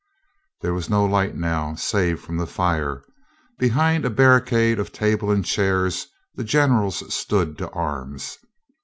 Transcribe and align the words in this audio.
There 0.61 0.73
was 0.73 0.89
no 0.89 1.05
light 1.05 1.35
now, 1.35 1.75
save 1.75 2.19
from 2.21 2.37
the 2.37 2.47
fire. 2.47 3.03
Be 3.59 3.67
hind 3.69 4.03
a 4.03 4.09
barricade 4.09 4.79
of 4.79 4.91
table 4.91 5.29
and 5.29 5.45
chairs, 5.45 6.07
the 6.33 6.43
generals 6.43 7.13
stood 7.13 7.55
to 7.59 7.69
arms. 7.69 8.39